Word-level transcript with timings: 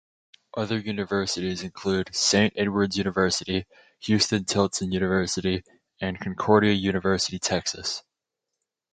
Other 0.57 0.79
universities 0.79 1.61
include 1.61 2.09
Saint 2.15 2.53
Edward's 2.57 2.97
University, 2.97 3.67
Huston-Tillotson 4.03 4.91
University, 4.91 5.63
and 5.99 6.19
Concordia 6.19 6.73
University 6.73 7.37
Texas. 7.37 8.01